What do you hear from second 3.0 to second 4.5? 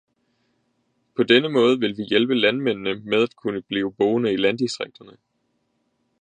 med at kunne blive boende i